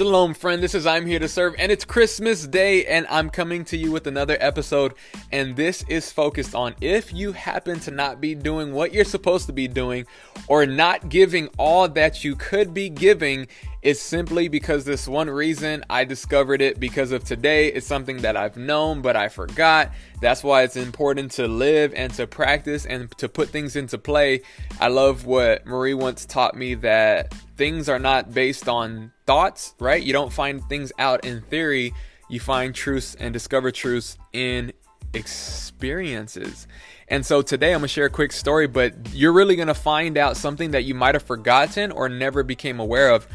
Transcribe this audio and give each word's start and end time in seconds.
Shalom, 0.00 0.32
friend. 0.32 0.62
This 0.62 0.74
is 0.74 0.86
I'm 0.86 1.04
Here 1.04 1.18
to 1.18 1.28
Serve, 1.28 1.54
and 1.58 1.70
it's 1.70 1.84
Christmas 1.84 2.46
Day, 2.46 2.86
and 2.86 3.06
I'm 3.10 3.28
coming 3.28 3.66
to 3.66 3.76
you 3.76 3.92
with 3.92 4.06
another 4.06 4.38
episode. 4.40 4.94
And 5.30 5.54
this 5.54 5.84
is 5.90 6.10
focused 6.10 6.54
on 6.54 6.74
if 6.80 7.12
you 7.12 7.32
happen 7.32 7.80
to 7.80 7.90
not 7.90 8.18
be 8.18 8.34
doing 8.34 8.72
what 8.72 8.94
you're 8.94 9.04
supposed 9.04 9.44
to 9.48 9.52
be 9.52 9.68
doing 9.68 10.06
or 10.48 10.64
not 10.64 11.10
giving 11.10 11.48
all 11.58 11.86
that 11.86 12.24
you 12.24 12.34
could 12.34 12.72
be 12.72 12.88
giving, 12.88 13.46
it's 13.82 14.00
simply 14.00 14.48
because 14.48 14.86
this 14.86 15.06
one 15.06 15.28
reason 15.28 15.84
I 15.90 16.04
discovered 16.04 16.62
it 16.62 16.80
because 16.80 17.12
of 17.12 17.24
today. 17.24 17.68
It's 17.68 17.86
something 17.86 18.22
that 18.22 18.38
I've 18.38 18.56
known, 18.56 19.02
but 19.02 19.16
I 19.16 19.28
forgot. 19.28 19.92
That's 20.22 20.42
why 20.42 20.62
it's 20.62 20.76
important 20.76 21.32
to 21.32 21.46
live 21.46 21.92
and 21.94 22.10
to 22.14 22.26
practice 22.26 22.86
and 22.86 23.10
to 23.18 23.28
put 23.28 23.50
things 23.50 23.76
into 23.76 23.98
play. 23.98 24.40
I 24.80 24.88
love 24.88 25.26
what 25.26 25.66
Marie 25.66 25.92
once 25.92 26.24
taught 26.24 26.56
me 26.56 26.72
that 26.76 27.34
things 27.60 27.90
are 27.90 27.98
not 27.98 28.32
based 28.32 28.70
on 28.70 29.12
thoughts, 29.26 29.74
right? 29.78 30.02
You 30.02 30.14
don't 30.14 30.32
find 30.32 30.66
things 30.66 30.92
out 30.98 31.26
in 31.26 31.42
theory, 31.42 31.92
you 32.30 32.40
find 32.40 32.74
truths 32.74 33.14
and 33.20 33.34
discover 33.34 33.70
truths 33.70 34.16
in 34.32 34.72
experiences. 35.12 36.66
And 37.08 37.26
so 37.26 37.42
today 37.42 37.74
I'm 37.74 37.80
gonna 37.80 37.88
share 37.88 38.06
a 38.06 38.10
quick 38.10 38.32
story, 38.32 38.66
but 38.66 38.94
you're 39.12 39.34
really 39.34 39.56
gonna 39.56 39.74
find 39.74 40.16
out 40.16 40.38
something 40.38 40.70
that 40.70 40.84
you 40.84 40.94
might 40.94 41.14
have 41.14 41.22
forgotten 41.22 41.92
or 41.92 42.08
never 42.08 42.42
became 42.42 42.80
aware 42.80 43.10
of. 43.10 43.28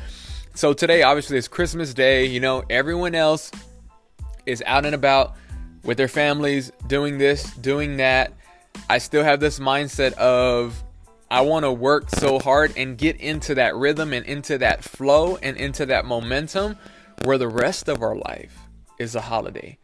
So 0.56 0.74
today, 0.74 1.04
obviously, 1.04 1.38
it's 1.38 1.48
Christmas 1.48 1.94
Day. 1.94 2.26
You 2.26 2.40
know, 2.40 2.64
everyone 2.68 3.14
else 3.14 3.52
is 4.48 4.64
out 4.66 4.88
and 4.88 4.96
about 4.96 5.36
with 5.84 5.98
their 5.98 6.08
families, 6.08 6.72
doing 6.88 7.20
this, 7.20 7.54
doing 7.58 7.98
that. 7.98 8.34
I 8.90 8.98
still 8.98 9.24
have 9.24 9.40
this 9.40 9.60
mindset 9.60 10.14
of 10.14 10.82
I 11.36 11.42
want 11.42 11.66
to 11.66 11.72
work 11.74 12.10
so 12.12 12.40
hard 12.40 12.72
and 12.78 12.98
get 12.98 13.20
into 13.20 13.56
that 13.56 13.76
rhythm 13.76 14.14
and 14.14 14.26
into 14.26 14.58
that 14.60 14.86
flow 14.86 15.36
and 15.36 15.58
into 15.58 15.86
that 15.88 16.06
momentum 16.06 16.78
where 17.26 17.38
the 17.38 17.50
rest 17.50 17.90
of 17.90 18.02
our 18.02 18.16
life 18.16 18.58
is 19.00 19.16
a 19.16 19.20
holiday. 19.20 19.78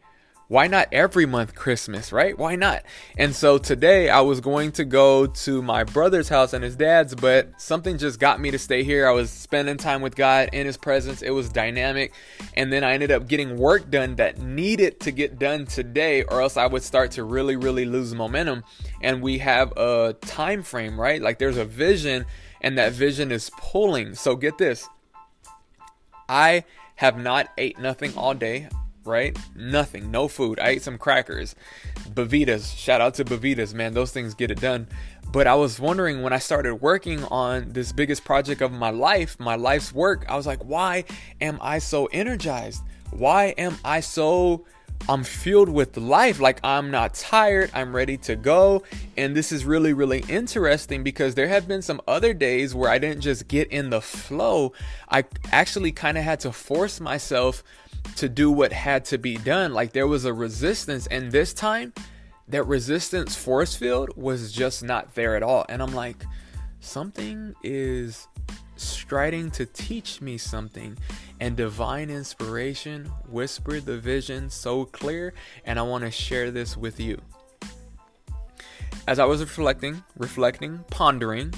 Why 0.52 0.66
not 0.66 0.88
every 0.92 1.24
month 1.24 1.54
Christmas, 1.54 2.12
right? 2.12 2.36
Why 2.36 2.56
not? 2.56 2.82
And 3.16 3.34
so 3.34 3.56
today 3.56 4.10
I 4.10 4.20
was 4.20 4.42
going 4.42 4.72
to 4.72 4.84
go 4.84 5.24
to 5.24 5.62
my 5.62 5.82
brother's 5.82 6.28
house 6.28 6.52
and 6.52 6.62
his 6.62 6.76
dad's, 6.76 7.14
but 7.14 7.58
something 7.58 7.96
just 7.96 8.20
got 8.20 8.38
me 8.38 8.50
to 8.50 8.58
stay 8.58 8.84
here. 8.84 9.08
I 9.08 9.12
was 9.12 9.30
spending 9.30 9.78
time 9.78 10.02
with 10.02 10.14
God 10.14 10.50
in 10.52 10.66
his 10.66 10.76
presence. 10.76 11.22
It 11.22 11.30
was 11.30 11.48
dynamic. 11.48 12.12
And 12.52 12.70
then 12.70 12.84
I 12.84 12.92
ended 12.92 13.10
up 13.10 13.28
getting 13.28 13.56
work 13.56 13.90
done 13.90 14.16
that 14.16 14.42
needed 14.42 15.00
to 15.00 15.10
get 15.10 15.38
done 15.38 15.64
today 15.64 16.22
or 16.24 16.42
else 16.42 16.58
I 16.58 16.66
would 16.66 16.82
start 16.82 17.12
to 17.12 17.24
really 17.24 17.56
really 17.56 17.86
lose 17.86 18.14
momentum. 18.14 18.62
And 19.00 19.22
we 19.22 19.38
have 19.38 19.72
a 19.78 20.14
time 20.20 20.62
frame, 20.62 21.00
right? 21.00 21.22
Like 21.22 21.38
there's 21.38 21.56
a 21.56 21.64
vision 21.64 22.26
and 22.60 22.76
that 22.76 22.92
vision 22.92 23.32
is 23.32 23.50
pulling. 23.56 24.14
So 24.16 24.36
get 24.36 24.58
this. 24.58 24.86
I 26.28 26.64
have 26.96 27.16
not 27.16 27.48
ate 27.56 27.78
nothing 27.78 28.12
all 28.18 28.34
day 28.34 28.68
right? 29.04 29.36
Nothing, 29.54 30.10
no 30.10 30.28
food. 30.28 30.58
I 30.60 30.70
ate 30.70 30.82
some 30.82 30.98
crackers, 30.98 31.54
belVitas. 32.10 32.76
Shout 32.76 33.00
out 33.00 33.14
to 33.14 33.24
belVitas, 33.24 33.74
man. 33.74 33.94
Those 33.94 34.12
things 34.12 34.34
get 34.34 34.50
it 34.50 34.60
done. 34.60 34.86
But 35.32 35.46
I 35.46 35.54
was 35.54 35.80
wondering 35.80 36.22
when 36.22 36.32
I 36.32 36.38
started 36.38 36.76
working 36.76 37.24
on 37.24 37.70
this 37.70 37.92
biggest 37.92 38.24
project 38.24 38.60
of 38.60 38.72
my 38.72 38.90
life, 38.90 39.38
my 39.40 39.56
life's 39.56 39.92
work, 39.92 40.26
I 40.28 40.36
was 40.36 40.46
like, 40.46 40.62
why 40.64 41.04
am 41.40 41.58
I 41.62 41.78
so 41.78 42.06
energized? 42.06 42.82
Why 43.10 43.54
am 43.58 43.78
I 43.84 44.00
so 44.00 44.64
I'm 45.08 45.24
filled 45.24 45.68
with 45.68 45.96
life. 45.96 46.38
Like 46.40 46.60
I'm 46.62 46.90
not 46.90 47.14
tired. 47.14 47.70
I'm 47.74 47.94
ready 47.94 48.16
to 48.18 48.36
go. 48.36 48.82
And 49.16 49.36
this 49.36 49.50
is 49.50 49.64
really, 49.64 49.92
really 49.92 50.24
interesting 50.28 51.02
because 51.02 51.34
there 51.34 51.48
have 51.48 51.66
been 51.66 51.82
some 51.82 52.00
other 52.06 52.32
days 52.32 52.74
where 52.74 52.90
I 52.90 52.98
didn't 52.98 53.20
just 53.20 53.48
get 53.48 53.68
in 53.68 53.90
the 53.90 54.00
flow. 54.00 54.72
I 55.08 55.24
actually 55.50 55.92
kind 55.92 56.18
of 56.18 56.24
had 56.24 56.40
to 56.40 56.52
force 56.52 57.00
myself 57.00 57.64
to 58.16 58.28
do 58.28 58.50
what 58.50 58.72
had 58.72 59.04
to 59.06 59.18
be 59.18 59.36
done. 59.36 59.72
Like 59.72 59.92
there 59.92 60.06
was 60.06 60.24
a 60.24 60.32
resistance, 60.32 61.06
and 61.08 61.32
this 61.32 61.52
time, 61.52 61.92
that 62.48 62.64
resistance 62.64 63.34
force 63.34 63.74
field 63.74 64.16
was 64.16 64.52
just 64.52 64.82
not 64.82 65.14
there 65.14 65.36
at 65.36 65.42
all. 65.42 65.64
And 65.68 65.82
I'm 65.82 65.94
like, 65.94 66.24
something 66.80 67.54
is 67.62 68.28
striding 68.76 69.50
to 69.52 69.66
teach 69.66 70.20
me 70.20 70.36
something. 70.38 70.98
And 71.40 71.56
divine 71.56 72.10
inspiration 72.10 73.06
whispered 73.28 73.86
the 73.86 73.98
vision 73.98 74.50
so 74.50 74.84
clear, 74.84 75.34
and 75.64 75.78
I 75.78 75.82
want 75.82 76.04
to 76.04 76.10
share 76.10 76.50
this 76.50 76.76
with 76.76 77.00
you. 77.00 77.20
As 79.08 79.18
I 79.18 79.24
was 79.24 79.40
reflecting, 79.40 80.04
reflecting, 80.16 80.84
pondering, 80.90 81.52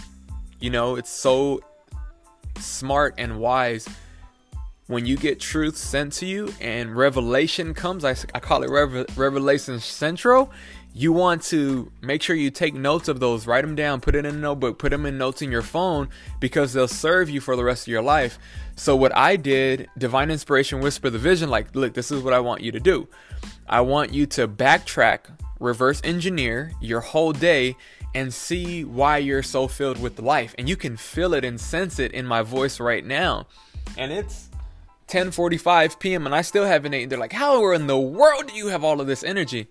you 0.61 0.71
know, 0.71 0.97
it's 0.97 1.11
so 1.11 1.61
smart 2.59 3.15
and 3.19 3.39
wise 3.39 3.87
when 4.87 5.07
you 5.07 5.17
get 5.17 5.41
truth 5.41 5.77
sent 5.77 6.13
to 6.15 6.27
you 6.27 6.53
and 6.61 6.95
revelation 6.95 7.73
comes, 7.73 8.05
I, 8.05 8.11
I 8.35 8.41
call 8.41 8.63
it 8.63 9.07
Revelation 9.17 9.81
Central. 9.81 10.53
You 10.93 11.13
want 11.13 11.43
to 11.45 11.91
make 12.03 12.23
sure 12.23 12.37
you 12.37 12.51
take 12.51 12.75
notes 12.75 13.09
of 13.09 13.19
those, 13.19 13.47
write 13.47 13.63
them 13.63 13.75
down, 13.75 14.01
put 14.01 14.15
it 14.15 14.27
in 14.27 14.35
a 14.35 14.39
notebook, 14.39 14.79
put 14.79 14.91
them 14.91 15.07
in 15.07 15.19
notes 15.19 15.43
in 15.43 15.51
your 15.51 15.63
phone 15.63 16.09
because 16.39 16.73
they'll 16.73 16.87
serve 16.87 17.29
you 17.29 17.41
for 17.41 17.57
the 17.57 17.65
rest 17.65 17.85
of 17.85 17.89
your 17.89 18.03
life. 18.03 18.39
So, 18.77 18.95
what 18.95 19.17
I 19.17 19.37
did, 19.37 19.89
Divine 19.99 20.31
Inspiration 20.31 20.81
Whisper 20.81 21.11
the 21.11 21.19
Vision, 21.19 21.51
like, 21.51 21.75
look, 21.75 21.95
this 21.95 22.13
is 22.13 22.23
what 22.23 22.33
I 22.33 22.41
want 22.41 22.61
you 22.61 22.71
to 22.73 22.81
do. 22.81 23.09
I 23.69 23.81
want 23.81 24.13
you 24.13 24.27
to 24.27 24.47
backtrack, 24.47 25.21
reverse 25.59 26.01
engineer 26.05 26.73
your 26.81 27.01
whole 27.01 27.33
day 27.33 27.77
and 28.15 28.33
see 28.33 28.85
why 28.85 29.19
you're 29.19 29.43
so 29.43 29.67
filled 29.67 30.01
with 30.01 30.21
life. 30.21 30.55
And 30.59 30.69
you 30.69 30.77
can 30.77 30.97
feel 30.97 31.35
it 31.35 31.45
and 31.45 31.61
sense 31.61 31.99
it 31.99 32.13
in 32.13 32.27
my 32.27 32.43
voice 32.43 32.79
right 32.79 33.05
now. 33.05 33.49
And 33.97 34.13
it's 34.13 34.49
10:45 35.09 35.99
p.m. 35.99 36.27
and 36.27 36.35
I 36.35 36.43
still 36.43 36.65
haven't 36.65 36.95
eaten. 36.95 37.09
They're 37.09 37.19
like, 37.19 37.33
"How 37.33 37.73
in 37.73 37.87
the 37.87 37.99
world 37.99 38.49
do 38.49 38.55
you 38.55 38.69
have 38.69 38.85
all 38.85 39.01
of 39.01 39.07
this 39.07 39.23
energy?" 39.23 39.69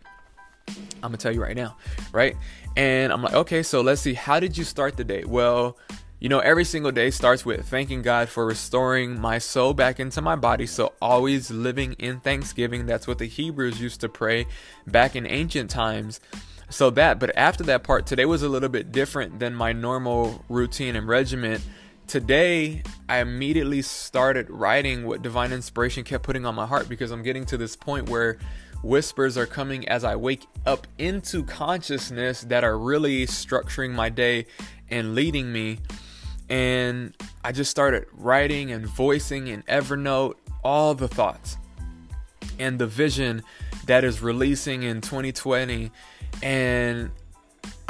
I'm 0.67 1.09
gonna 1.09 1.17
tell 1.17 1.33
you 1.33 1.41
right 1.41 1.55
now, 1.55 1.77
right? 2.11 2.35
And 2.75 3.11
I'm 3.11 3.21
like, 3.21 3.33
okay, 3.33 3.61
so 3.61 3.81
let's 3.81 4.01
see. 4.01 4.13
How 4.13 4.39
did 4.39 4.57
you 4.57 4.63
start 4.63 4.97
the 4.97 5.03
day? 5.03 5.23
Well, 5.25 5.77
you 6.19 6.29
know, 6.29 6.39
every 6.39 6.63
single 6.63 6.91
day 6.91 7.11
starts 7.11 7.45
with 7.45 7.67
thanking 7.67 8.01
God 8.01 8.29
for 8.29 8.45
restoring 8.45 9.19
my 9.19 9.38
soul 9.38 9.73
back 9.73 9.99
into 9.99 10.22
my 10.22 10.38
body. 10.38 10.66
So 10.66 10.93
always 11.01 11.51
living 11.51 11.93
in 11.93 12.22
thanksgiving. 12.22 12.85
That's 12.85 13.07
what 13.07 13.17
the 13.17 13.25
Hebrews 13.25 13.81
used 13.81 13.99
to 14.01 14.09
pray 14.09 14.45
back 14.88 15.16
in 15.16 15.27
ancient 15.27 15.69
times. 15.69 16.22
So 16.69 16.89
that, 16.91 17.19
but 17.19 17.35
after 17.38 17.63
that 17.66 17.83
part, 17.83 18.05
today 18.05 18.25
was 18.25 18.41
a 18.41 18.49
little 18.49 18.69
bit 18.69 18.91
different 18.91 19.39
than 19.39 19.53
my 19.53 19.73
normal 19.73 20.43
routine 20.47 20.95
and 20.95 21.07
regiment 21.07 21.61
today 22.08 22.84
I 23.09 23.19
immediately 23.19 23.81
started 23.81 24.50
writing 24.50 25.06
what 25.06 25.22
divine 25.22 25.52
inspiration 25.52 26.03
kept 26.03 26.24
putting 26.24 26.46
on 26.46 26.56
my 26.56 26.66
heart 26.66 26.90
because 26.90 27.12
I'm 27.12 27.24
getting 27.24 27.46
to 27.46 27.58
this 27.58 27.75
point 27.75 28.09
where 28.09 28.38
whispers 28.84 29.38
are 29.38 29.46
coming 29.46 29.88
as 29.88 30.03
I 30.03 30.16
wake 30.16 30.46
up 30.66 30.88
into 30.97 31.44
consciousness 31.44 32.41
that 32.41 32.64
are 32.64 32.78
really 32.78 33.25
structuring 33.25 33.94
my 33.94 34.09
day 34.09 34.46
and 34.90 35.16
leading 35.16 35.52
me. 35.52 35.80
And 36.50 37.16
I 37.44 37.52
just 37.52 37.72
started 37.72 38.06
writing 38.12 38.72
and 38.72 38.85
voicing 38.85 39.47
in 39.47 39.64
Evernote 39.64 40.35
all 40.64 40.94
the 40.94 41.08
thoughts 41.08 41.58
and 42.59 42.78
the 42.78 42.88
vision 42.88 43.44
that 43.85 44.03
is 44.03 44.22
releasing 44.22 44.84
in 44.84 45.02
2020. 45.02 45.91
And 46.41 47.12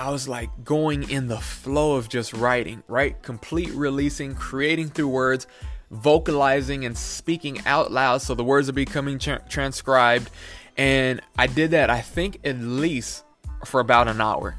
I 0.04 0.10
was 0.10 0.28
like 0.28 0.50
going 0.66 1.10
in 1.10 1.30
the 1.30 1.40
flow 1.40 1.96
of 1.96 2.10
just 2.10 2.34
writing, 2.34 2.84
right? 2.90 3.20
Complete 3.22 3.72
releasing, 3.72 4.36
creating 4.36 4.90
through 4.90 5.08
words, 5.08 5.48
vocalizing 5.92 6.84
and 6.84 6.98
speaking 6.98 7.62
out 7.66 7.90
loud 7.90 8.22
so 8.22 8.36
the 8.36 8.44
words 8.44 8.68
are 8.68 8.74
becoming 8.74 9.18
tra- 9.18 9.42
transcribed. 9.48 10.30
And 10.76 11.22
I 11.38 11.48
did 11.48 11.72
that, 11.72 11.90
I 11.90 12.02
think, 12.02 12.42
at 12.44 12.60
least 12.60 13.24
for 13.66 13.80
about 13.80 14.10
an 14.10 14.20
hour 14.20 14.58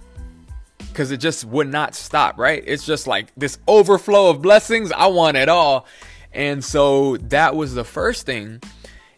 because 0.78 1.10
it 1.10 1.19
just 1.19 1.44
would 1.44 1.69
not 1.69 1.94
stop, 1.94 2.38
right? 2.38 2.64
It's 2.67 2.87
just 2.87 3.06
like 3.06 3.31
this 3.37 3.58
overflow 3.69 4.31
of 4.31 4.40
blessings. 4.40 4.93
I 4.93 5.08
want 5.08 5.37
it 5.37 5.50
all. 5.50 5.85
And 6.32 6.64
so 6.64 7.19
that 7.19 7.55
was 7.55 7.75
the 7.75 7.85
first 7.85 8.25
thing. 8.25 8.62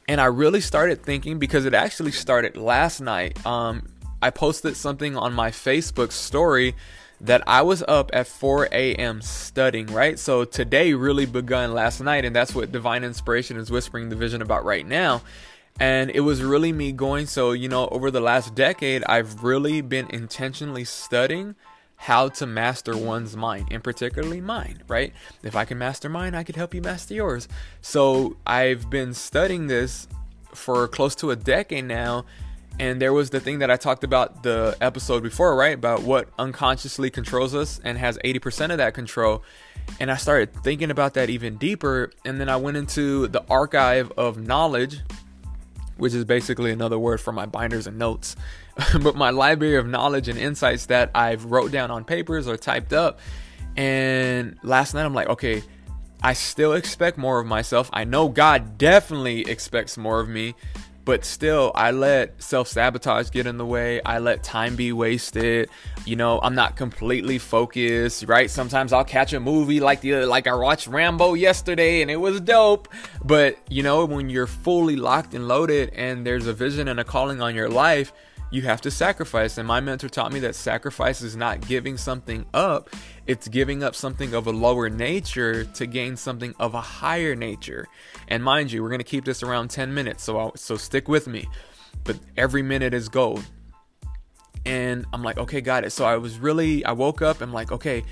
And 0.09 0.21
I 0.21 0.25
really 0.25 0.61
started 0.61 1.05
thinking 1.05 1.39
because 1.39 1.67
it 1.67 1.75
actually 1.75 2.11
started 2.11 2.57
last 2.57 3.01
night. 3.01 3.47
Um, 3.47 3.91
I 4.23 4.31
posted 4.31 4.77
something 4.77 5.17
on 5.17 5.33
my 5.33 5.51
Facebook 5.51 6.13
story 6.13 6.75
that 7.21 7.43
I 7.47 7.63
was 7.63 7.83
up 7.89 8.11
at 8.13 8.27
4 8.27 8.69
a.m. 8.73 9.23
studying, 9.23 9.87
right? 9.87 10.19
So 10.19 10.45
today 10.45 10.93
really 10.93 11.27
begun 11.27 11.73
last 11.73 12.01
night, 12.01 12.25
and 12.25 12.37
that's 12.37 12.55
what 12.55 12.73
Divine 12.73 13.05
Inspiration 13.05 13.57
is 13.57 13.71
whispering 13.71 14.09
the 14.09 14.17
vision 14.17 14.43
about 14.43 14.65
right 14.65 14.87
now. 14.87 15.23
And 15.79 16.11
it 16.11 16.21
was 16.21 16.43
really 16.43 16.73
me 16.73 16.93
going, 16.93 17.27
so, 17.27 17.53
you 17.53 17.69
know, 17.69 17.89
over 17.89 18.11
the 18.11 18.21
last 18.21 18.55
decade, 18.55 19.05
I've 19.05 19.43
really 19.43 19.81
been 19.83 20.09
intentionally 20.11 20.85
studying 20.85 21.55
how 21.97 22.29
to 22.29 22.47
master 22.47 22.97
one's 22.97 23.37
mind, 23.37 23.69
and 23.71 23.83
particularly 23.83 24.41
mine, 24.41 24.83
right? 24.87 25.13
If 25.43 25.57
I 25.57 25.65
can 25.65 25.79
master 25.79 26.09
mine, 26.09 26.35
I 26.35 26.45
could 26.45 26.57
help 26.57 26.75
you 26.75 26.83
master 26.83 27.15
yours. 27.15 27.49
So 27.81 28.37
I've 28.47 28.91
been 28.91 29.15
studying 29.15 29.67
this 29.67 30.07
for 30.55 30.89
close 30.89 31.15
to 31.17 31.31
a 31.31 31.37
decade 31.37 31.85
now 31.85 32.25
And 32.79 33.01
there 33.01 33.13
was 33.13 33.31
the 33.31 33.41
thing 33.41 33.61
that 33.61 33.71
I 33.71 33.77
talked 33.77 34.05
about 34.05 34.43
the 34.43 34.77
episode 34.81 35.23
before, 35.23 35.57
right? 35.57 35.75
About 35.75 36.03
what 36.03 36.29
unconsciously 36.39 37.11
controls 37.11 37.55
us 37.55 37.81
and 37.83 37.97
has 37.97 38.19
80% 38.19 38.71
of 38.71 38.79
that 38.79 38.93
control. 38.93 39.43
And 39.99 40.11
I 40.11 40.17
started 40.17 40.53
thinking 40.63 40.91
about 40.91 41.15
that 41.15 41.31
even 41.31 41.57
deeper. 41.57 42.11
And 42.25 42.39
then 42.41 42.49
I 42.49 42.57
went 42.57 42.77
into 42.77 43.29
the 43.29 43.43
archive 43.49 44.13
of 44.19 44.39
knowledge, 44.39 45.01
which 45.97 46.13
is 46.13 46.25
basically 46.25 46.71
another 46.71 46.99
word 46.99 47.21
for 47.21 47.33
my 47.33 47.47
binders 47.47 47.87
and 47.87 47.99
notes, 47.99 48.37
but 49.01 49.17
my 49.17 49.31
library 49.31 49.77
of 49.77 49.87
knowledge 49.87 50.29
and 50.29 50.39
insights 50.39 50.87
that 50.87 51.11
I've 51.15 51.47
wrote 51.47 51.73
down 51.73 51.91
on 51.91 52.05
papers 52.05 52.47
or 52.47 52.59
typed 52.59 52.93
up. 52.93 53.21
And 53.75 54.59
last 54.63 54.93
night 54.93 55.05
I'm 55.05 55.15
like, 55.15 55.29
okay, 55.29 55.63
I 56.23 56.33
still 56.33 56.73
expect 56.73 57.19
more 57.19 57.39
of 57.41 57.47
myself. 57.47 57.91
I 57.93 58.05
know 58.05 58.29
God 58.29 58.79
definitely 58.79 59.43
expects 59.43 59.97
more 59.97 60.21
of 60.21 60.29
me, 60.29 60.55
but 61.07 61.25
still 61.25 61.71
I 61.75 61.93
let 61.93 62.43
self-sabotage 62.43 63.31
get 63.31 63.47
in 63.47 63.57
the 63.57 63.65
way. 63.65 64.03
I 64.03 64.19
let 64.19 64.43
time 64.43 64.75
be 64.75 64.93
wasted. 64.93 65.71
You 66.05 66.17
know, 66.17 66.41
I'm 66.43 66.57
not 66.57 66.77
completely 66.77 67.39
focused, 67.39 68.25
right? 68.25 68.51
Sometimes 68.51 68.93
I'll 68.93 69.05
catch 69.05 69.33
a 69.33 69.39
movie 69.41 69.79
like 69.79 70.01
the 70.01 70.27
like 70.27 70.49
I 70.49 70.55
watched 70.55 70.89
Rambo 70.89 71.35
yesterday 71.35 72.03
and 72.03 72.11
it 72.11 72.17
was 72.17 72.41
dope, 72.41 72.89
but 73.25 73.57
you 73.71 73.85
know, 73.85 74.05
when 74.05 74.29
you're 74.29 74.49
fully 74.49 74.97
locked 74.97 75.33
and 75.33 75.47
loaded 75.47 75.91
and 75.95 76.27
there's 76.27 76.49
a 76.49 76.53
vision 76.53 76.89
and 76.89 76.99
a 76.99 77.05
calling 77.05 77.41
on 77.41 77.55
your 77.55 77.69
life, 77.69 78.13
you 78.57 78.63
have 78.63 78.81
to 78.81 78.91
sacrifice. 78.91 79.59
And 79.59 79.69
my 79.69 79.81
mentor 79.81 80.09
taught 80.09 80.33
me 80.33 80.41
that 80.41 80.55
sacrifice 80.55 81.21
is 81.21 81.37
not 81.37 81.61
giving 81.69 81.99
something 81.99 82.47
up, 82.55 82.89
it's 83.27 83.49
giving 83.49 83.83
up 83.83 83.95
something 83.95 84.33
of 84.33 84.47
a 84.47 84.51
lower 84.51 84.89
nature 84.89 85.65
to 85.65 85.87
gain 85.87 86.17
something 86.17 86.55
of 86.59 86.75
a 86.75 86.81
higher 86.81 87.37
nature. 87.37 87.87
And 88.29 88.43
mind 88.43 88.73
you, 88.73 88.83
we're 88.83 88.89
going 88.89 88.99
to 88.99 89.05
keep 89.05 89.27
this 89.27 89.43
around 89.43 89.69
10 89.69 89.93
minutes, 89.93 90.25
so 90.25 90.39
I'll, 90.39 90.57
so 90.57 90.77
stick 90.77 91.07
with 91.07 91.27
me. 91.27 91.47
But 92.05 92.19
every 92.37 92.63
minute 92.63 92.95
is 92.95 93.11
gold. 93.11 93.45
And 94.65 95.05
I'm 95.13 95.23
like, 95.23 95.37
okay, 95.37 95.61
got 95.61 95.85
it. 95.85 95.91
So 95.91 96.07
I 96.07 96.17
was 96.17 96.39
really, 96.39 96.85
I 96.85 96.93
woke 96.93 97.21
up 97.21 97.41
and 97.41 97.51
I'm 97.51 97.55
like, 97.55 97.73
okay, 97.73 98.05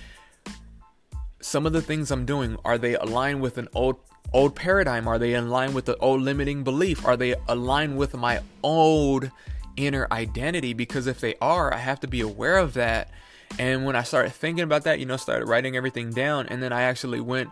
some 1.40 1.64
of 1.64 1.72
the 1.72 1.82
things 1.82 2.10
I'm 2.10 2.26
doing, 2.26 2.58
are 2.64 2.76
they 2.76 2.94
aligned 2.94 3.40
with 3.40 3.56
an 3.56 3.68
old 3.74 3.96
old 4.32 4.56
paradigm? 4.56 5.06
Are 5.06 5.18
they 5.18 5.34
in 5.34 5.48
line 5.48 5.72
with 5.72 5.84
the 5.84 5.96
old 5.98 6.20
limiting 6.20 6.64
belief? 6.64 7.06
Are 7.06 7.16
they 7.16 7.34
aligned 7.48 7.96
with 7.96 8.14
my 8.14 8.40
old 8.62 9.30
inner 9.76 10.06
identity 10.10 10.72
because 10.72 11.06
if 11.06 11.20
they 11.20 11.34
are, 11.40 11.72
I 11.72 11.78
have 11.78 12.00
to 12.00 12.08
be 12.08 12.20
aware 12.20 12.58
of 12.58 12.74
that. 12.74 13.10
And 13.58 13.84
when 13.84 13.96
I 13.96 14.02
started 14.02 14.32
thinking 14.32 14.64
about 14.64 14.84
that, 14.84 14.98
you 14.98 15.06
know, 15.06 15.16
started 15.16 15.46
writing 15.46 15.76
everything 15.76 16.10
down, 16.10 16.46
and 16.48 16.62
then 16.62 16.72
I 16.72 16.82
actually 16.82 17.20
went 17.20 17.50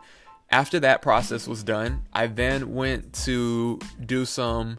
after 0.50 0.78
that 0.80 1.00
process 1.00 1.48
was 1.48 1.62
done, 1.62 2.02
I 2.12 2.26
then 2.26 2.74
went 2.74 3.12
to 3.24 3.78
do 4.04 4.24
some 4.24 4.78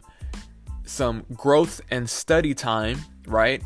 some 0.86 1.24
growth 1.34 1.80
and 1.90 2.08
study 2.08 2.54
time, 2.54 3.00
right? 3.26 3.62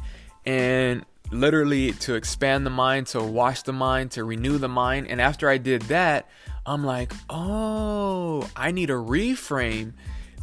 And 0.46 1.04
literally 1.30 1.92
to 1.92 2.14
expand 2.14 2.64
the 2.64 2.70
mind, 2.70 3.08
to 3.08 3.22
wash 3.22 3.62
the 3.62 3.72
mind, 3.72 4.12
to 4.12 4.24
renew 4.24 4.56
the 4.56 4.68
mind. 4.68 5.08
And 5.08 5.20
after 5.20 5.50
I 5.50 5.58
did 5.58 5.82
that, 5.82 6.28
I'm 6.64 6.84
like, 6.84 7.12
"Oh, 7.28 8.48
I 8.56 8.70
need 8.70 8.90
a 8.90 8.94
reframe." 8.94 9.92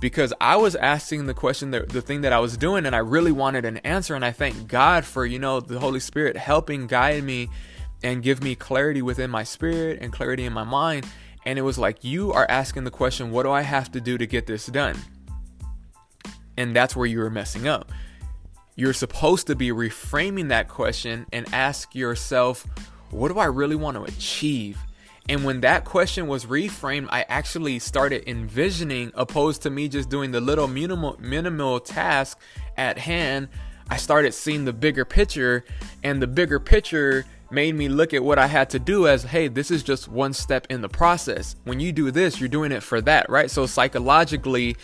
Because 0.06 0.32
I 0.40 0.56
was 0.56 0.76
asking 0.76 1.26
the 1.26 1.34
question, 1.34 1.72
the, 1.72 1.80
the 1.80 2.00
thing 2.00 2.22
that 2.22 2.32
I 2.32 2.38
was 2.38 2.58
doing, 2.58 2.86
and 2.86 2.96
I 2.96 3.00
really 3.00 3.32
wanted 3.32 3.66
an 3.66 3.78
answer. 3.78 4.14
And 4.14 4.24
I 4.24 4.32
thank 4.32 4.68
God 4.68 5.04
for, 5.04 5.26
you 5.26 5.40
know, 5.40 5.60
the 5.60 5.80
Holy 5.80 6.00
Spirit 6.00 6.38
helping 6.38 6.86
guide 6.86 7.24
me 7.24 7.50
and 8.04 8.22
give 8.22 8.44
me 8.44 8.54
clarity 8.54 9.02
within 9.02 9.32
my 9.32 9.44
spirit 9.44 9.98
and 10.00 10.14
clarity 10.14 10.46
in 10.46 10.54
my 10.54 10.64
mind. 10.64 11.08
And 11.44 11.58
it 11.58 11.64
was 11.64 11.80
like, 11.80 12.04
you 12.04 12.32
are 12.34 12.46
asking 12.48 12.84
the 12.84 12.92
question, 12.92 13.32
what 13.32 13.48
do 13.48 13.52
I 13.52 13.62
have 13.62 13.92
to 13.94 14.00
do 14.00 14.16
to 14.20 14.28
get 14.28 14.46
this 14.46 14.68
done? 14.68 14.96
And 16.56 16.76
that's 16.76 16.96
where 16.96 17.08
you 17.08 17.18
were 17.18 17.32
messing 17.32 17.68
up. 17.68 17.92
You're 18.76 18.94
supposed 18.94 19.48
to 19.48 19.56
be 19.56 19.70
reframing 19.70 20.50
that 20.50 20.68
question 20.68 21.26
and 21.34 21.52
ask 21.52 21.96
yourself, 21.96 22.68
what 23.10 23.30
do 23.30 23.40
I 23.40 23.46
really 23.46 23.76
want 23.76 23.98
to 23.98 24.04
achieve? 24.04 24.78
And 25.28 25.44
when 25.44 25.62
that 25.62 25.86
question 25.86 26.28
was 26.28 26.46
reframed, 26.46 27.08
I 27.10 27.26
actually 27.28 27.80
started 27.80 28.30
envisioning, 28.30 29.12
opposed 29.16 29.64
to 29.64 29.70
me 29.70 29.88
just 29.88 30.10
doing 30.10 30.32
the 30.32 30.42
little 30.42 30.68
minimal, 30.68 31.18
minimal 31.20 31.80
task 31.80 32.40
at 32.78 32.98
hand, 33.00 33.50
I 33.90 33.98
started 33.98 34.34
seeing 34.34 34.66
the 34.66 34.74
bigger 34.74 35.06
picture, 35.06 35.64
and 36.04 36.22
the 36.22 36.28
bigger 36.28 36.60
picture 36.60 37.26
made 37.52 37.76
me 37.76 37.88
look 37.88 38.14
at 38.14 38.24
what 38.24 38.40
I 38.40 38.48
had 38.48 38.70
to 38.72 38.80
do 38.80 39.08
as 39.08 39.24
hey, 39.24 39.48
this 39.48 39.70
is 39.70 39.84
just 39.84 40.08
one 40.08 40.34
step 40.34 40.68
in 40.70 40.82
the 40.82 40.90
process. 40.90 41.56
When 41.64 41.80
you 41.80 41.92
do 41.92 42.10
this, 42.10 42.40
you're 42.40 42.50
doing 42.50 42.72
it 42.72 42.82
for 42.82 43.00
that, 43.02 43.30
right? 43.30 43.50
So 43.50 43.68
psychologically, 43.68 44.76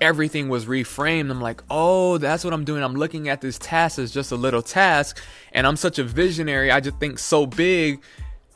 everything 0.00 0.48
was 0.48 0.66
reframed. 0.66 1.30
I'm 1.30 1.40
like, 1.40 1.62
oh, 1.70 2.18
that's 2.18 2.44
what 2.44 2.52
I'm 2.52 2.64
doing. 2.64 2.82
I'm 2.82 2.94
looking 2.94 3.28
at 3.28 3.40
this 3.40 3.58
task 3.58 3.98
as 3.98 4.12
just 4.12 4.32
a 4.32 4.36
little 4.36 4.62
task, 4.62 5.18
and 5.52 5.66
I'm 5.66 5.76
such 5.76 5.98
a 5.98 6.04
visionary. 6.04 6.70
I 6.70 6.80
just 6.80 6.98
think 6.98 7.18
so 7.18 7.46
big 7.46 8.02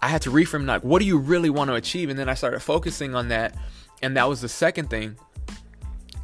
I 0.05 0.09
had 0.09 0.21
to 0.23 0.31
reframe 0.31 0.67
like, 0.67 0.85
what 0.85 0.99
do 0.99 1.06
you 1.06 1.17
really 1.17 1.49
want 1.49 1.69
to 1.69 1.77
achieve? 1.77 2.11
And 2.11 2.19
then 2.19 2.29
I 2.29 2.35
started 2.35 2.61
focusing 2.61 3.15
on 3.15 3.29
that. 3.29 3.55
And 4.03 4.19
that 4.19 4.29
was 4.29 4.43
the 4.43 4.51
second 4.51 4.91
thing. 4.91 5.17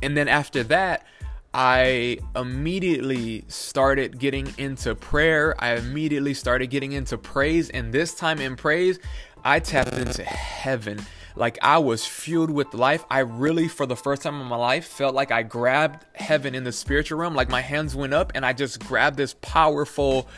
And 0.02 0.14
then 0.14 0.28
after 0.28 0.62
that, 0.64 1.06
I 1.54 2.18
immediately 2.36 3.46
started 3.48 4.18
getting 4.18 4.52
into 4.58 4.94
prayer. 4.94 5.54
I 5.58 5.76
immediately 5.76 6.34
started 6.34 6.66
getting 6.66 6.92
into 6.92 7.16
praise. 7.16 7.70
And 7.70 7.90
this 7.90 8.14
time 8.14 8.38
in 8.38 8.54
praise, 8.54 8.98
I 9.44 9.60
tapped 9.60 9.94
into 9.94 10.24
heaven. 10.24 11.00
Like 11.34 11.58
I 11.62 11.78
was 11.78 12.04
fueled 12.04 12.50
with 12.50 12.74
life. 12.74 13.06
I 13.10 13.20
really, 13.20 13.66
for 13.66 13.86
the 13.86 13.96
first 13.96 14.20
time 14.20 14.42
in 14.42 14.46
my 14.46 14.56
life, 14.56 14.88
felt 14.88 15.14
like 15.14 15.32
I 15.32 15.42
grabbed 15.42 16.04
heaven 16.12 16.54
in 16.54 16.64
the 16.64 16.72
spiritual 16.72 17.18
realm. 17.18 17.34
Like 17.34 17.48
my 17.48 17.62
hands 17.62 17.96
went 17.96 18.12
up 18.12 18.32
and 18.34 18.44
I 18.44 18.52
just 18.52 18.78
grabbed 18.78 19.16
this 19.16 19.34
powerful 19.40 20.28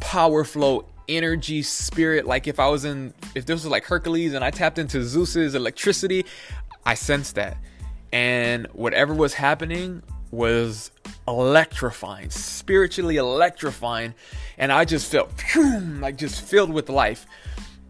power 0.00 0.44
flow 0.44 0.86
energy 1.10 1.62
spirit. 1.62 2.26
Like 2.26 2.46
if 2.46 2.58
i 2.58 2.68
was 2.68 2.84
in 2.84 3.12
if 3.34 3.44
this 3.46 3.64
was 3.64 3.66
like 3.66 3.84
hercules 3.84 4.32
and 4.32 4.44
i 4.44 4.50
tapped 4.50 4.78
into 4.78 5.02
zeus's 5.02 5.54
electricity 5.54 6.24
i 6.86 6.94
sensed 6.94 7.34
that. 7.34 7.58
And 8.12 8.66
whatever 8.68 9.14
was 9.14 9.34
happening 9.34 10.02
was 10.30 10.90
electrifying 11.28 12.30
spiritually 12.30 13.16
electrifying. 13.16 14.14
And 14.58 14.72
i 14.72 14.84
just 14.84 15.10
felt 15.10 15.30
like 15.56 16.16
just 16.16 16.42
filled 16.42 16.72
with 16.72 16.88
life. 16.88 17.26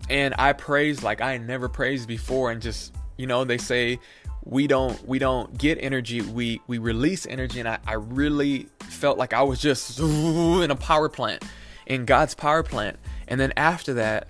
And 0.08 0.34
i 0.38 0.52
praised 0.52 1.02
like 1.02 1.20
i 1.20 1.36
never 1.38 1.68
praised 1.68 2.08
before. 2.08 2.50
And 2.50 2.60
just 2.60 2.94
you 3.16 3.26
know 3.26 3.44
they 3.44 3.58
say 3.58 4.00
we 4.44 4.66
don't 4.66 5.06
we 5.06 5.18
don't 5.18 5.58
get 5.58 5.76
energy 5.82 6.22
we 6.22 6.60
we 6.66 6.78
release 6.78 7.26
energy. 7.26 7.60
And 7.60 7.68
i, 7.68 7.78
I 7.86 7.94
really 7.94 8.68
felt 8.80 9.18
like 9.18 9.34
i 9.34 9.42
was 9.42 9.60
just 9.60 10.00
in 10.00 10.70
a 10.70 10.76
power 10.76 11.08
plant 11.10 11.44
in 11.90 12.06
god's 12.06 12.34
power 12.34 12.62
plant 12.62 12.98
and 13.30 13.40
then 13.40 13.52
after 13.56 13.94
that, 13.94 14.26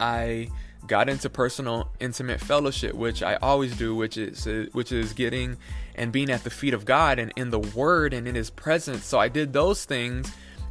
I 0.00 0.48
got 0.88 1.08
into 1.08 1.30
personal 1.30 1.90
intimate 2.00 2.40
fellowship, 2.40 2.94
which 2.94 3.22
I 3.22 3.36
always 3.36 3.76
do, 3.76 3.94
which 3.94 4.16
is 4.16 4.46
which 4.72 4.90
is 4.90 5.12
getting 5.12 5.56
and 5.94 6.12
being 6.12 6.30
at 6.30 6.42
the 6.44 6.50
feet 6.50 6.74
of 6.74 6.84
God 6.84 7.18
and 7.18 7.32
in 7.36 7.50
the 7.50 7.60
Word 7.60 8.12
and 8.12 8.26
in 8.26 8.34
His 8.34 8.50
presence. 8.50 9.04
So 9.04 9.18
I 9.18 9.28
did 9.28 9.52
those 9.52 9.84
things, 9.84 10.30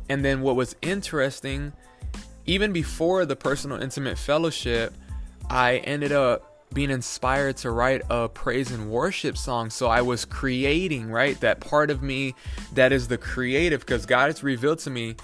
and 0.10 0.24
then 0.24 0.42
what 0.42 0.58
was 0.58 0.76
interesting, 0.82 1.72
even 2.46 2.74
before 2.74 3.26
the 3.26 3.38
personal 3.38 3.82
intimate 3.82 4.18
fellowship, 4.18 4.94
I 5.50 5.78
ended 5.78 6.12
up 6.12 6.44
being 6.74 6.92
inspired 6.92 7.56
to 7.56 7.72
write 7.72 8.02
a 8.10 8.28
praise 8.28 8.72
and 8.72 8.92
worship 8.92 9.38
song. 9.38 9.70
So 9.70 9.88
I 9.88 10.02
was 10.02 10.26
creating, 10.26 11.10
right? 11.10 11.40
That 11.40 11.62
part 11.62 11.90
of 11.90 12.04
me 12.04 12.36
that 12.74 12.92
is 12.92 13.08
the 13.08 13.18
creative, 13.18 13.80
because 13.80 14.06
God 14.06 14.26
has 14.26 14.44
revealed 14.44 14.80
to 14.80 14.90
me 14.90 15.16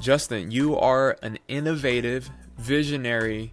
Justin, 0.00 0.50
you 0.52 0.76
are 0.76 1.16
an 1.22 1.38
innovative, 1.48 2.30
visionary 2.56 3.52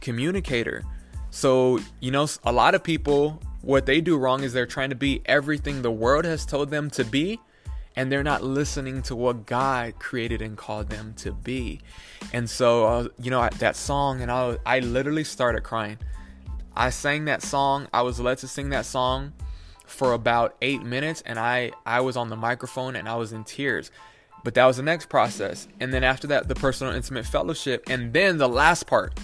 communicator. 0.00 0.82
So, 1.30 1.78
you 2.00 2.10
know, 2.10 2.26
a 2.44 2.52
lot 2.52 2.74
of 2.74 2.82
people, 2.82 3.40
what 3.62 3.86
they 3.86 4.00
do 4.00 4.16
wrong 4.16 4.42
is 4.42 4.52
they're 4.52 4.66
trying 4.66 4.90
to 4.90 4.96
be 4.96 5.22
everything 5.26 5.82
the 5.82 5.92
world 5.92 6.24
has 6.24 6.44
told 6.44 6.70
them 6.70 6.90
to 6.90 7.04
be, 7.04 7.40
and 7.96 8.10
they're 8.10 8.24
not 8.24 8.42
listening 8.42 9.02
to 9.02 9.14
what 9.14 9.46
God 9.46 9.98
created 10.00 10.42
and 10.42 10.56
called 10.56 10.90
them 10.90 11.14
to 11.18 11.30
be. 11.30 11.80
And 12.32 12.50
so, 12.50 12.84
uh, 12.86 13.08
you 13.20 13.30
know, 13.30 13.48
that 13.58 13.76
song, 13.76 14.20
and 14.20 14.30
I, 14.30 14.58
I 14.66 14.80
literally 14.80 15.24
started 15.24 15.62
crying. 15.62 15.98
I 16.74 16.90
sang 16.90 17.26
that 17.26 17.40
song, 17.40 17.86
I 17.92 18.02
was 18.02 18.18
led 18.18 18.38
to 18.38 18.48
sing 18.48 18.70
that 18.70 18.84
song 18.84 19.32
for 19.86 20.12
about 20.12 20.56
eight 20.60 20.82
minutes, 20.82 21.22
and 21.24 21.38
I, 21.38 21.70
I 21.86 22.00
was 22.00 22.16
on 22.16 22.30
the 22.30 22.36
microphone 22.36 22.96
and 22.96 23.08
I 23.08 23.14
was 23.14 23.32
in 23.32 23.44
tears 23.44 23.92
but 24.44 24.54
that 24.54 24.66
was 24.66 24.76
the 24.76 24.82
next 24.82 25.08
process. 25.08 25.66
And 25.80 25.92
then 25.92 26.04
after 26.04 26.28
that, 26.28 26.46
the 26.46 26.54
personal 26.54 26.92
intimate 26.92 27.26
fellowship. 27.26 27.84
And 27.88 28.12
then 28.12 28.38
the 28.38 28.48
last 28.48 28.86
part, 28.86 29.18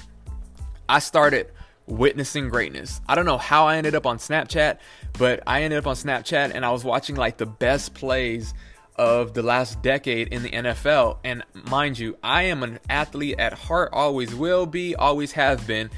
I 0.88 0.98
started 0.98 1.52
witnessing 1.86 2.48
greatness. 2.48 3.00
I 3.06 3.14
don't 3.14 3.26
know 3.26 3.38
how 3.38 3.66
I 3.66 3.76
ended 3.76 3.94
up 3.94 4.06
on 4.06 4.18
Snapchat, 4.18 4.78
but 5.18 5.42
I 5.46 5.62
ended 5.62 5.78
up 5.78 5.86
on 5.86 5.94
Snapchat 5.94 6.52
and 6.54 6.64
I 6.64 6.70
was 6.70 6.84
watching 6.84 7.16
like 7.16 7.36
the 7.36 7.46
best 7.46 7.94
plays 7.94 8.54
of 8.96 9.34
the 9.34 9.42
last 9.42 9.82
decade 9.82 10.28
in 10.28 10.42
the 10.42 10.50
NFL. 10.50 11.18
And 11.22 11.44
mind 11.52 11.98
you, 11.98 12.16
I 12.22 12.44
am 12.44 12.62
an 12.62 12.78
athlete 12.88 13.38
at 13.38 13.52
heart, 13.52 13.90
always 13.92 14.34
will 14.34 14.66
be, 14.66 14.94
always 14.94 15.32
have 15.32 15.66
been. 15.66 15.90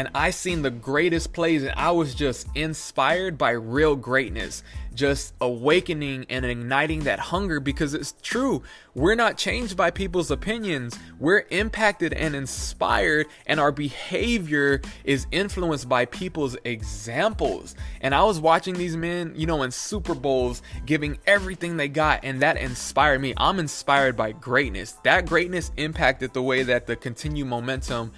And 0.00 0.08
I 0.14 0.30
seen 0.30 0.62
the 0.62 0.70
greatest 0.70 1.34
plays 1.34 1.62
and 1.62 1.74
I 1.76 1.90
was 1.90 2.14
just 2.14 2.46
inspired 2.54 3.36
by 3.36 3.50
real 3.50 3.94
greatness, 3.96 4.62
just 4.94 5.34
awakening 5.42 6.24
and 6.30 6.46
igniting 6.46 7.00
that 7.00 7.18
hunger 7.18 7.60
because 7.60 7.92
it's 7.92 8.14
true. 8.22 8.62
We're 8.94 9.14
not 9.14 9.36
changed 9.36 9.76
by 9.76 9.90
people's 9.90 10.30
opinions. 10.30 10.98
We're 11.18 11.44
impacted 11.50 12.14
and 12.14 12.34
inspired 12.34 13.26
and 13.46 13.60
our 13.60 13.72
behavior 13.72 14.80
is 15.04 15.26
influenced 15.32 15.86
by 15.86 16.06
people's 16.06 16.56
examples. 16.64 17.76
And 18.00 18.14
I 18.14 18.22
was 18.22 18.40
watching 18.40 18.76
these 18.76 18.96
men, 18.96 19.34
you 19.36 19.46
know, 19.46 19.64
in 19.64 19.70
Super 19.70 20.14
Bowls 20.14 20.62
giving 20.86 21.18
everything 21.26 21.76
they 21.76 21.88
got 21.88 22.20
and 22.24 22.40
that 22.40 22.56
inspired 22.56 23.20
me. 23.20 23.34
I'm 23.36 23.58
inspired 23.58 24.16
by 24.16 24.32
greatness. 24.32 24.92
That 25.04 25.26
greatness 25.26 25.72
impacted 25.76 26.32
the 26.32 26.42
way 26.42 26.62
that 26.62 26.86
the 26.86 26.96
continued 26.96 27.48
momentum 27.48 28.12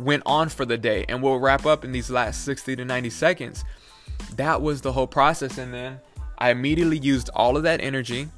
went 0.00 0.22
on 0.26 0.48
for 0.48 0.64
the 0.64 0.78
day. 0.78 1.04
And 1.08 1.22
we'll 1.22 1.38
wrap 1.38 1.66
up 1.66 1.84
in 1.84 1.92
these 1.92 2.10
last 2.10 2.44
60 2.44 2.76
to 2.76 2.84
90 2.84 3.10
seconds. 3.10 3.64
That 4.36 4.62
was 4.62 4.80
the 4.80 4.92
whole 4.92 5.06
process. 5.06 5.58
And 5.58 5.72
then 5.72 6.00
I 6.38 6.50
immediately 6.50 6.98
used 6.98 7.30
all 7.34 7.56
of 7.56 7.62
that 7.64 7.80
energy 7.80 8.28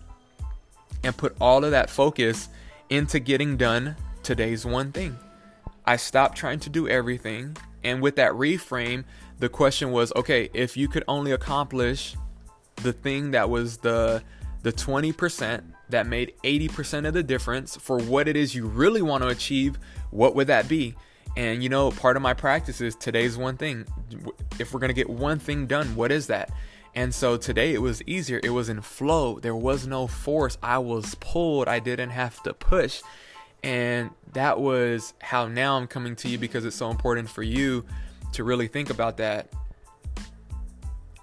and 1.03 1.17
put 1.17 1.37
all 1.41 1.65
of 1.65 1.71
that 1.71 1.91
focus 1.91 2.49
into 2.91 3.19
getting 3.19 3.57
done 3.57 3.97
today's 4.23 4.65
one 4.65 4.93
thing. 4.93 5.19
I 5.85 5.97
stopped 5.97 6.37
trying 6.37 6.61
to 6.61 6.71
do 6.71 6.89
everything. 6.89 7.57
And 7.83 8.01
with 8.01 8.17
that 8.17 8.33
reframe, 8.33 9.05
the 9.39 9.49
question 9.49 9.91
was 9.91 10.13
okay, 10.15 10.49
if 10.55 10.77
you 10.77 10.89
could 10.89 11.05
only 11.09 11.33
accomplish 11.33 12.17
the 12.77 12.93
thing 12.93 13.33
that 13.33 13.51
was 13.51 13.79
the 13.79 14.23
the 14.63 14.73
20% 14.73 15.63
that 15.89 16.07
made 16.07 16.33
80% 16.45 17.09
of 17.09 17.15
the 17.15 17.23
difference 17.25 17.77
for 17.77 17.99
what 17.99 18.29
it 18.29 18.37
is 18.37 18.55
you 18.55 18.69
really 18.69 19.03
want 19.03 19.25
to 19.25 19.29
achieve, 19.29 19.77
what 20.13 20.37
would 20.37 20.47
that 20.47 20.69
be? 20.69 20.95
And 21.37 21.63
you 21.63 21.69
know, 21.69 21.91
part 21.91 22.17
of 22.17 22.23
my 22.23 22.35
practice 22.35 22.81
is 22.81 22.95
today's 22.95 23.37
one 23.37 23.57
thing. 23.57 23.87
If 24.59 24.73
we're 24.73 24.81
going 24.81 24.91
to 24.91 24.95
get 24.95 25.09
one 25.09 25.39
thing 25.39 25.67
done, 25.67 25.95
what 25.97 26.13
is 26.13 26.27
that? 26.27 26.51
And 26.95 27.15
so 27.15 27.37
today 27.39 27.73
it 27.73 27.81
was 27.81 28.03
easier. 28.07 28.39
It 28.43 28.51
was 28.51 28.69
in 28.69 28.83
flow. 28.83 29.39
There 29.39 29.57
was 29.57 29.87
no 29.87 30.07
force. 30.07 30.59
I 30.63 30.79
was 30.79 31.15
pulled. 31.17 31.69
I 31.69 31.79
didn't 31.79 32.11
have 32.11 32.43
to 32.43 32.53
push. 32.53 33.01
And 33.63 34.11
that 34.35 34.61
was 34.61 35.15
how 35.21 35.49
now 35.49 35.77
I'm 35.77 35.87
coming 35.87 36.17
to 36.17 36.29
you 36.29 36.37
because 36.37 36.65
it's 36.65 36.77
so 36.77 36.91
important 36.91 37.31
for 37.31 37.43
you 37.43 37.85
to 38.33 38.45
really 38.45 38.67
think 38.67 38.91
about 38.91 39.17
that. 39.19 39.49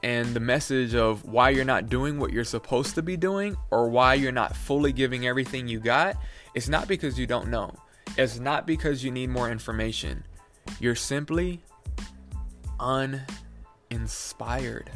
And 0.01 0.33
the 0.33 0.39
message 0.39 0.95
of 0.95 1.25
why 1.25 1.49
you're 1.49 1.65
not 1.65 1.89
doing 1.89 2.19
what 2.19 2.31
you're 2.31 2.45
supposed 2.45 2.95
to 2.95 3.01
be 3.03 3.17
doing 3.17 3.57
or 3.69 3.89
why 3.89 4.13
you're 4.13 4.31
not 4.31 4.55
fully 4.55 4.93
giving 4.93 5.27
everything 5.27 5.67
you 5.67 5.79
got, 5.79 6.15
it's 6.55 6.69
not 6.69 6.87
because 6.87 7.19
you 7.19 7.27
don't 7.27 7.49
know 7.49 7.75
it's 8.17 8.39
not 8.39 8.67
because 8.67 9.03
you 9.03 9.11
need 9.11 9.29
more 9.29 9.49
information. 9.49 10.23
You're 10.79 10.95
simply 10.95 11.61
uninspired. 13.89 14.89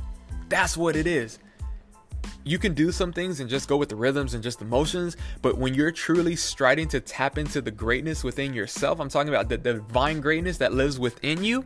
That's 0.50 0.78
what 0.78 0.96
it 0.96 1.08
is. 1.08 1.40
You 2.46 2.60
can 2.60 2.74
do 2.74 2.92
some 2.92 3.14
things 3.14 3.40
and 3.40 3.50
just 3.50 3.70
go 3.70 3.78
with 3.78 3.90
the 3.90 3.96
rhythms 3.96 4.34
and 4.34 4.44
just 4.44 4.62
emotions, 4.62 5.16
but 5.42 5.58
when 5.58 5.74
you're 5.74 5.92
truly 5.92 6.36
striding 6.36 6.90
to 6.90 7.00
tap 7.00 7.38
into 7.38 7.62
the 7.62 7.72
greatness 7.72 8.24
within 8.24 8.54
yourself, 8.54 9.00
I'm 9.00 9.08
talking 9.10 9.30
about 9.30 9.48
the 9.48 9.58
divine 9.58 10.20
greatness 10.20 10.58
that 10.58 10.74
lives 10.74 11.00
within 11.00 11.44
you, 11.44 11.66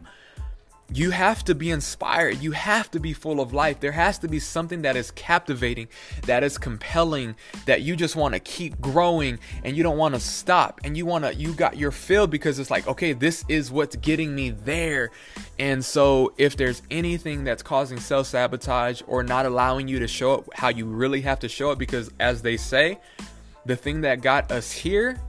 you 0.94 1.12
have 1.12 1.44
to 1.46 1.56
be 1.56 1.70
inspired. 1.70 2.42
You 2.42 2.52
have 2.52 2.90
to 2.92 3.00
be 3.00 3.14
full 3.14 3.42
of 3.42 3.54
life. 3.54 3.80
There 3.80 3.92
has 3.92 4.18
to 4.20 4.28
be 4.28 4.40
something 4.40 4.84
that 4.84 4.96
is 4.96 5.12
captivating, 5.12 5.90
that 6.24 6.44
is 6.44 6.58
compelling, 6.58 7.36
that 7.66 7.82
you 7.82 7.96
just 7.96 8.16
want 8.16 8.34
to 8.36 8.40
keep 8.40 8.80
growing 8.80 9.40
and 9.64 9.76
you 9.76 9.84
don't 9.84 9.98
want 9.98 10.16
to 10.16 10.20
stop. 10.20 10.80
And 10.84 10.96
you 10.96 11.06
want 11.06 11.26
to, 11.26 11.36
you 11.36 11.54
got 11.54 11.78
your 11.78 11.92
fill 11.92 12.28
because 12.28 12.58
it's 12.60 12.72
like, 12.72 12.88
okay, 12.88 13.14
this 13.14 13.44
is 13.50 13.72
what's 13.72 13.96
getting 13.98 14.34
me 14.34 14.52
there. 14.52 15.12
And 15.60 15.84
so 15.84 16.34
if 16.38 16.56
there's 16.56 16.82
anything 16.90 17.44
that's 17.44 17.64
causing 17.64 18.00
self 18.00 18.28
sabotage 18.28 19.02
or 19.08 19.24
not 19.24 19.46
allowing 19.46 19.88
you 19.88 20.00
to 20.00 20.08
show 20.08 20.36
up 20.36 20.50
how 20.54 20.70
you 20.70 20.86
really 20.86 21.22
have 21.22 21.40
to 21.40 21.50
show 21.50 21.72
up, 21.72 21.80
because 21.80 22.10
as 22.20 22.42
they 22.42 22.56
say, 22.56 23.00
the 23.66 23.76
thing 23.76 24.02
that 24.02 24.22
got 24.22 24.52
us 24.52 24.72
here 24.72 25.20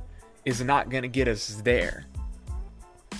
is 0.45 0.62
not 0.62 0.88
going 0.88 1.03
to 1.03 1.09
get 1.09 1.27
us 1.27 1.61
there. 1.65 2.07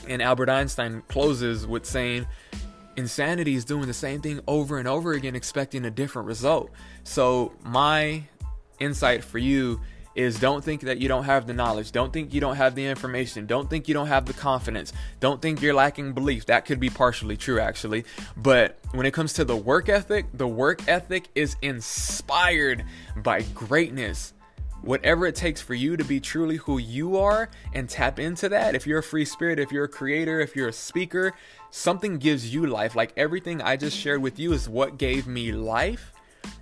And 0.07 0.23
Albert 0.23 0.49
Einstein 0.49 1.02
closes 1.09 1.67
with 1.67 1.87
saying, 1.87 2.26
Insanity 2.97 3.55
is 3.55 3.64
doing 3.64 3.87
the 3.87 3.95
same 3.95 4.21
thing 4.21 4.40
over 4.49 4.78
and 4.78 4.88
over 4.88 5.12
again, 5.12 5.37
expecting 5.37 5.85
a 5.85 5.90
different 5.90 6.26
result. 6.26 6.71
So, 7.05 7.52
my 7.62 8.25
insight 8.81 9.23
for 9.23 9.38
you 9.38 9.81
is 10.19 10.40
don't 10.40 10.64
think 10.64 10.81
that 10.81 10.99
you 10.99 11.07
don't 11.07 11.23
have 11.23 11.47
the 11.47 11.52
knowledge. 11.52 11.93
Don't 11.93 12.12
think 12.12 12.35
you 12.35 12.40
don't 12.40 12.57
have 12.57 12.75
the 12.75 12.85
information. 12.85 13.47
Don't 13.47 13.71
think 13.71 13.87
you 13.87 13.95
don't 13.95 14.09
have 14.09 14.26
the 14.26 14.33
confidence. 14.33 14.93
Don't 15.21 15.40
think 15.40 15.62
you're 15.62 15.75
lacking 15.75 16.12
belief. 16.12 16.47
That 16.47 16.64
could 16.64 16.81
be 16.81 16.90
partially 16.90 17.37
true, 17.37 17.61
actually. 17.61 18.05
But 18.37 18.81
when 18.90 19.07
it 19.07 19.12
comes 19.12 19.35
to 19.35 19.45
the 19.45 19.57
work 19.57 19.88
ethic, 19.88 20.26
the 20.35 20.49
work 20.49 20.88
ethic 20.88 21.28
is 21.37 21.55
inspired 21.62 22.85
by 23.23 23.43
greatness 23.55 24.33
whatever 24.82 25.26
it 25.26 25.35
takes 25.35 25.61
for 25.61 25.75
you 25.75 25.97
to 25.97 26.04
be 26.04 26.20
truly 26.20 26.56
who 26.56 26.78
you 26.78 27.18
are 27.18 27.50
and 27.73 27.88
tap 27.88 28.18
into 28.18 28.49
that. 28.49 28.75
If 28.75 28.87
you're 28.87 29.00
a 29.00 29.02
free 29.02 29.25
spirit, 29.25 29.58
if 29.58 29.73
you're 29.73 29.85
a 29.85 29.88
creator, 29.88 30.40
if 30.40 30.54
you're 30.54 30.68
a 30.68 30.73
speaker, 30.73 31.35
something 31.70 32.18
gives 32.18 32.52
you 32.52 32.66
life. 32.66 32.94
Like 32.94 33.12
everything 33.16 33.61
I 33.61 33.76
just 33.76 33.97
shared 33.97 34.23
with 34.23 34.38
you 34.38 34.52
is 34.52 34.68
what 34.68 34.99
gave 34.99 35.26
me 35.26 35.52
life. 35.52 36.12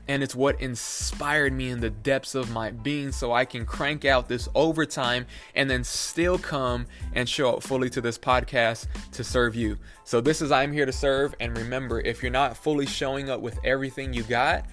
And 0.09 0.23
it's 0.23 0.37
what 0.37 0.61
inspired 0.61 1.53
me 1.53 1.71
in 1.71 1.81
the 1.81 1.91
depths 1.91 2.37
of 2.37 2.51
my 2.51 2.71
being 2.71 3.11
so 3.11 3.33
I 3.33 3.45
can 3.45 3.67
crank 3.67 4.05
out 4.05 4.29
this 4.29 4.49
overtime 4.55 5.27
and 5.55 5.69
then 5.69 5.83
still 5.83 6.39
come 6.39 6.87
and 7.13 7.29
show 7.29 7.57
up 7.57 7.63
fully 7.63 7.91
to 7.91 8.01
this 8.01 8.17
podcast 8.17 8.87
to 9.13 9.25
serve 9.25 9.57
you. 9.57 9.77
So, 10.05 10.21
this 10.21 10.41
is 10.41 10.53
I'm 10.53 10.73
here 10.73 10.87
to 10.87 10.93
serve. 10.93 11.35
And 11.41 11.59
remember, 11.59 12.01
if 12.01 12.23
you're 12.23 12.31
not 12.31 12.57
fully 12.57 12.87
showing 12.87 13.31
up 13.31 13.41
with 13.41 13.59
everything 13.65 14.13
you 14.13 14.23
got, 14.23 14.67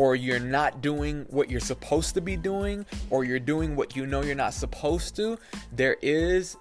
or 0.00 0.16
you're 0.16 0.40
not 0.40 0.80
doing 0.80 1.26
what 1.28 1.50
you're 1.50 1.60
supposed 1.60 2.14
to 2.14 2.22
be 2.22 2.34
doing, 2.34 2.86
or 3.10 3.22
you're 3.22 3.38
doing 3.38 3.76
what 3.76 3.94
you 3.94 4.06
know 4.06 4.22
you're 4.22 4.34
not 4.34 4.54
supposed 4.54 5.14
to, 5.14 5.36
there 5.72 5.98
is 6.00 6.56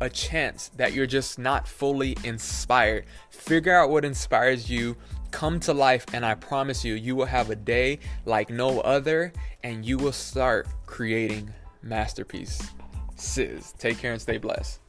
a 0.00 0.08
chance 0.08 0.70
that 0.78 0.94
you're 0.94 1.06
just 1.06 1.38
not 1.38 1.68
fully 1.68 2.16
inspired. 2.24 3.04
Figure 3.28 3.76
out 3.76 3.90
what 3.90 4.06
inspires 4.06 4.70
you, 4.70 4.96
come 5.30 5.60
to 5.60 5.74
life, 5.74 6.06
and 6.14 6.24
I 6.24 6.34
promise 6.34 6.82
you, 6.82 6.94
you 6.94 7.14
will 7.14 7.26
have 7.26 7.50
a 7.50 7.56
day 7.56 7.98
like 8.24 8.48
no 8.48 8.80
other, 8.80 9.34
and 9.62 9.84
you 9.84 9.98
will 9.98 10.10
start 10.10 10.66
creating 10.86 11.52
masterpieces. 11.82 12.70
Sis, 13.16 13.72
take 13.72 13.98
care 13.98 14.12
and 14.12 14.22
stay 14.22 14.38
blessed. 14.38 14.81